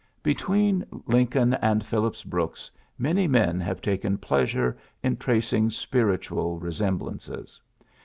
^' 0.19 0.23
Between 0.23 0.83
Lincoln 1.05 1.53
and 1.53 1.85
Phillips 1.85 2.23
Brooks 2.23 2.71
many 2.97 3.27
men 3.27 3.59
have 3.61 3.81
taken 3.83 4.17
pleasure 4.17 4.75
in 5.03 5.15
trac 5.15 5.53
ing 5.53 5.69
spiritual 5.69 6.57
resemblances. 6.57 7.61